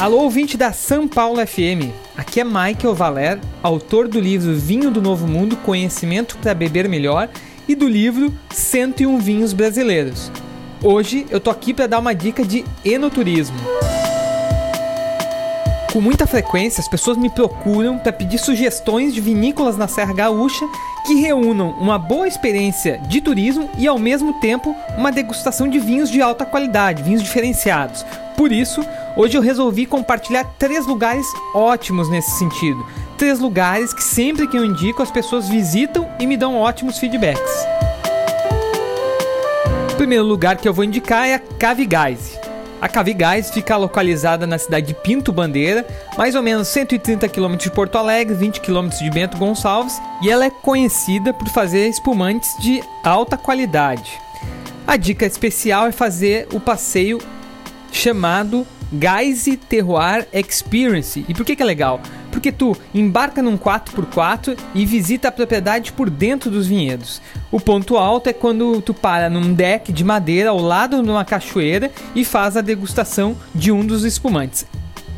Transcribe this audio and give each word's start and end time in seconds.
Alô, 0.00 0.18
ouvinte 0.18 0.56
da 0.56 0.72
São 0.72 1.08
Paulo 1.08 1.44
FM. 1.44 1.90
Aqui 2.16 2.40
é 2.40 2.44
Michael 2.44 2.94
Valer, 2.94 3.40
autor 3.60 4.06
do 4.06 4.20
livro 4.20 4.54
Vinho 4.54 4.92
do 4.92 5.02
Novo 5.02 5.26
Mundo 5.26 5.56
Conhecimento 5.56 6.38
para 6.38 6.54
Beber 6.54 6.88
Melhor 6.88 7.28
e 7.66 7.74
do 7.74 7.88
livro 7.88 8.32
101 8.48 9.18
Vinhos 9.18 9.52
Brasileiros. 9.52 10.30
Hoje 10.84 11.26
eu 11.30 11.40
tô 11.40 11.50
aqui 11.50 11.74
para 11.74 11.88
dar 11.88 11.98
uma 11.98 12.14
dica 12.14 12.44
de 12.44 12.64
enoturismo. 12.84 13.58
Com 15.92 16.00
muita 16.00 16.28
frequência, 16.28 16.80
as 16.80 16.86
pessoas 16.86 17.16
me 17.16 17.28
procuram 17.28 17.98
para 17.98 18.12
pedir 18.12 18.38
sugestões 18.38 19.12
de 19.12 19.20
vinícolas 19.20 19.76
na 19.76 19.88
Serra 19.88 20.12
Gaúcha 20.14 20.64
que 21.08 21.14
reúnam 21.14 21.70
uma 21.70 21.98
boa 21.98 22.28
experiência 22.28 22.98
de 23.08 23.20
turismo 23.20 23.68
e, 23.76 23.88
ao 23.88 23.98
mesmo 23.98 24.34
tempo, 24.34 24.76
uma 24.96 25.10
degustação 25.10 25.66
de 25.66 25.80
vinhos 25.80 26.08
de 26.08 26.22
alta 26.22 26.46
qualidade, 26.46 27.02
vinhos 27.02 27.22
diferenciados. 27.22 28.06
Por 28.38 28.52
isso, 28.52 28.80
hoje 29.16 29.36
eu 29.36 29.42
resolvi 29.42 29.84
compartilhar 29.84 30.44
três 30.56 30.86
lugares 30.86 31.26
ótimos 31.52 32.08
nesse 32.08 32.30
sentido. 32.38 32.86
Três 33.16 33.40
lugares 33.40 33.92
que 33.92 34.02
sempre 34.02 34.46
que 34.46 34.56
eu 34.56 34.64
indico 34.64 35.02
as 35.02 35.10
pessoas 35.10 35.48
visitam 35.48 36.08
e 36.20 36.26
me 36.26 36.36
dão 36.36 36.56
ótimos 36.56 36.98
feedbacks. 36.98 37.66
O 39.92 39.96
primeiro 39.96 40.22
lugar 40.22 40.56
que 40.56 40.68
eu 40.68 40.72
vou 40.72 40.84
indicar 40.84 41.26
é 41.26 41.34
a 41.34 41.40
Cavigás. 41.40 42.38
A 42.80 42.88
Cavigás 42.88 43.50
fica 43.50 43.76
localizada 43.76 44.46
na 44.46 44.56
cidade 44.56 44.86
de 44.86 44.94
Pinto 44.94 45.32
Bandeira, 45.32 45.84
mais 46.16 46.36
ou 46.36 46.42
menos 46.42 46.68
130 46.68 47.28
km 47.28 47.56
de 47.56 47.72
Porto 47.72 47.98
Alegre, 47.98 48.36
20 48.36 48.60
km 48.60 48.88
de 48.88 49.10
Bento 49.10 49.36
Gonçalves, 49.36 50.00
e 50.22 50.30
ela 50.30 50.44
é 50.44 50.50
conhecida 50.50 51.34
por 51.34 51.48
fazer 51.48 51.88
espumantes 51.88 52.56
de 52.60 52.84
alta 53.02 53.36
qualidade. 53.36 54.12
A 54.86 54.96
dica 54.96 55.26
especial 55.26 55.88
é 55.88 55.92
fazer 55.92 56.46
o 56.52 56.60
passeio 56.60 57.18
chamado 57.92 58.66
Geise 58.92 59.56
Terroir 59.56 60.26
Experience. 60.32 61.24
E 61.28 61.34
por 61.34 61.44
que, 61.44 61.54
que 61.54 61.62
é 61.62 61.66
legal? 61.66 62.00
Porque 62.30 62.50
tu 62.50 62.76
embarca 62.94 63.42
num 63.42 63.58
4x4 63.58 64.58
e 64.74 64.86
visita 64.86 65.28
a 65.28 65.32
propriedade 65.32 65.92
por 65.92 66.08
dentro 66.08 66.50
dos 66.50 66.66
vinhedos. 66.66 67.20
O 67.50 67.60
ponto 67.60 67.96
alto 67.96 68.28
é 68.28 68.32
quando 68.32 68.80
tu 68.80 68.94
para 68.94 69.28
num 69.28 69.52
deck 69.52 69.92
de 69.92 70.04
madeira 70.04 70.50
ao 70.50 70.60
lado 70.60 71.02
de 71.02 71.10
uma 71.10 71.24
cachoeira 71.24 71.90
e 72.14 72.24
faz 72.24 72.56
a 72.56 72.60
degustação 72.60 73.36
de 73.54 73.70
um 73.70 73.84
dos 73.84 74.04
espumantes. 74.04 74.66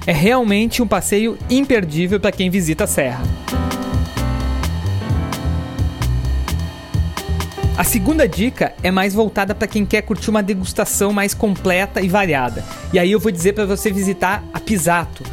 É 0.07 0.13
realmente 0.13 0.83
um 0.83 0.89
passeio 0.89 1.39
imperdível 1.48 2.19
para 2.19 2.33
quem 2.33 2.51
visita 2.51 2.85
a 2.85 2.87
serra. 2.87 3.23
A 7.81 7.84
segunda 7.84 8.28
dica 8.28 8.75
é 8.83 8.91
mais 8.91 9.14
voltada 9.14 9.55
para 9.55 9.67
quem 9.67 9.86
quer 9.86 10.03
curtir 10.03 10.28
uma 10.28 10.42
degustação 10.42 11.14
mais 11.14 11.33
completa 11.33 12.03
e 12.03 12.09
variada. 12.09 12.62
E 12.92 12.98
aí 12.98 13.11
eu 13.11 13.19
vou 13.19 13.33
dizer 13.33 13.55
para 13.55 13.64
você 13.64 13.91
visitar 13.91 14.45
a 14.53 14.61
Pisato. 14.61 15.25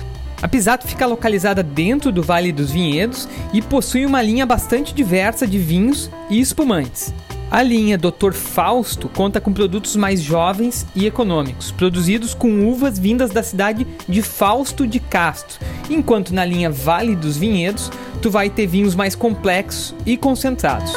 A 0.41 0.47
Pisato 0.47 0.87
fica 0.87 1.05
localizada 1.05 1.61
dentro 1.61 2.09
do 2.09 2.23
Vale 2.23 2.53
dos 2.53 2.71
Vinhedos 2.71 3.27
e 3.51 3.61
possui 3.61 4.05
uma 4.05 4.21
linha 4.21 4.45
bastante 4.45 4.93
diversa 4.93 5.45
de 5.45 5.59
vinhos 5.59 6.09
e 6.29 6.39
espumantes. 6.39 7.13
A 7.51 7.61
linha 7.61 7.97
Dr. 7.97 8.31
Fausto 8.31 9.09
conta 9.09 9.41
com 9.41 9.51
produtos 9.51 9.97
mais 9.97 10.21
jovens 10.21 10.87
e 10.95 11.05
econômicos, 11.05 11.71
produzidos 11.71 12.33
com 12.33 12.65
uvas 12.65 12.97
vindas 12.97 13.29
da 13.29 13.43
cidade 13.43 13.85
de 14.07 14.21
Fausto 14.21 14.87
de 14.87 15.01
Castro, 15.01 15.59
enquanto 15.89 16.33
na 16.33 16.45
linha 16.45 16.71
Vale 16.71 17.13
dos 17.13 17.35
Vinhedos 17.35 17.91
tu 18.21 18.31
vai 18.31 18.49
ter 18.49 18.67
vinhos 18.67 18.95
mais 18.95 19.15
complexos 19.15 19.93
e 20.05 20.15
concentrados. 20.15 20.93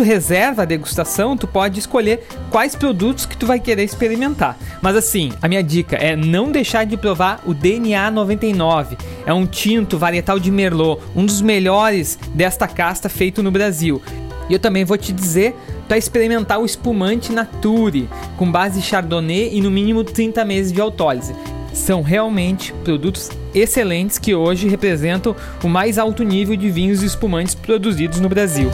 Tu 0.00 0.04
reserva 0.04 0.62
a 0.62 0.64
degustação, 0.64 1.36
tu 1.36 1.46
pode 1.46 1.78
escolher 1.78 2.26
quais 2.50 2.74
produtos 2.74 3.26
que 3.26 3.36
tu 3.36 3.44
vai 3.44 3.60
querer 3.60 3.84
experimentar. 3.84 4.56
Mas 4.80 4.96
assim, 4.96 5.30
a 5.42 5.46
minha 5.46 5.62
dica 5.62 5.94
é 5.94 6.16
não 6.16 6.50
deixar 6.50 6.86
de 6.86 6.96
provar 6.96 7.42
o 7.44 7.52
DNA 7.52 8.10
99. 8.10 8.96
É 9.26 9.34
um 9.34 9.44
tinto 9.46 9.98
varietal 9.98 10.38
de 10.38 10.50
Merlot, 10.50 11.02
um 11.14 11.26
dos 11.26 11.42
melhores 11.42 12.18
desta 12.32 12.66
casta 12.66 13.10
feito 13.10 13.42
no 13.42 13.50
Brasil. 13.50 14.00
E 14.48 14.54
eu 14.54 14.58
também 14.58 14.86
vou 14.86 14.96
te 14.96 15.12
dizer 15.12 15.54
para 15.86 15.98
experimentar 15.98 16.58
o 16.58 16.64
espumante 16.64 17.30
Nature, 17.30 18.08
com 18.38 18.50
base 18.50 18.80
Chardonnay 18.80 19.50
e 19.52 19.60
no 19.60 19.70
mínimo 19.70 20.02
30 20.02 20.46
meses 20.46 20.72
de 20.72 20.80
autólise. 20.80 21.34
São 21.74 22.00
realmente 22.00 22.72
produtos 22.84 23.28
excelentes 23.54 24.18
que 24.18 24.34
hoje 24.34 24.66
representam 24.66 25.36
o 25.62 25.68
mais 25.68 25.98
alto 25.98 26.24
nível 26.24 26.56
de 26.56 26.70
vinhos 26.70 27.02
e 27.02 27.06
espumantes 27.06 27.54
produzidos 27.54 28.18
no 28.18 28.30
Brasil 28.30 28.70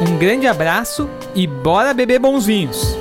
Um 0.02 0.18
grande 0.18 0.48
abraço 0.48 1.08
e 1.36 1.46
bora 1.46 1.94
beber 1.94 2.18
bons 2.18 2.48
vinhos! 2.48 2.97